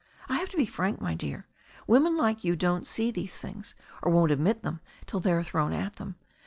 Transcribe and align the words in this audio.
I 0.27 0.37
have 0.39 0.49
to 0.49 0.57
be 0.57 0.65
frank, 0.65 0.99
my 0.99 1.13
dear. 1.13 1.45
Women 1.85 2.17
like 2.17 2.43
you 2.43 2.55
don't 2.55 2.87
see 2.87 3.11
these 3.11 3.37
things, 3.37 3.75
or 4.01 4.11
won't 4.11 4.31
admit 4.31 4.63
them 4.63 4.81
till 5.05 5.19
they 5.19 5.31
are 5.31 5.43
thrown 5.43 5.73
at 5.73 5.97
them. 5.97 6.15